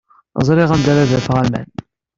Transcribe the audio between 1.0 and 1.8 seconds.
d-afeɣ aman.